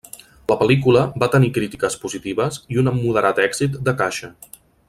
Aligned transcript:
La 0.51 0.55
pel·lícula 0.61 1.03
va 1.25 1.29
tenir 1.35 1.51
crítiques 1.59 1.99
positives 2.05 2.59
i 2.77 2.83
un 2.85 2.93
modera 2.99 3.35
èxit 3.49 3.81
de 3.91 3.99
caixa. 4.05 4.35